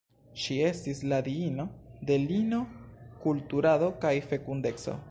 [0.43, 1.67] Ŝi estis la diino
[2.11, 4.99] de lino-kulturado kaj fekundeco.